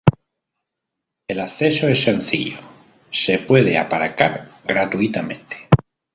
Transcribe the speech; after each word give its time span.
El 1.27 1.39
acceso 1.41 1.87
es 1.87 2.01
sencillo, 2.01 2.57
se 3.11 3.37
puede 3.37 3.77
aparcar 3.77 4.49
gratuitamente. 4.65 5.69